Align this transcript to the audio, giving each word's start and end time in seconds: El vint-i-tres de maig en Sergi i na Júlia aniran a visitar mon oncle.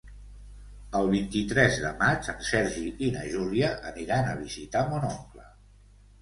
El 0.99 1.09
vint-i-tres 1.09 1.77
de 1.83 1.91
maig 1.99 2.29
en 2.33 2.39
Sergi 2.47 2.87
i 3.09 3.11
na 3.19 3.27
Júlia 3.35 3.69
aniran 3.91 4.31
a 4.31 4.35
visitar 4.41 4.83
mon 4.91 5.07
oncle. 5.13 5.47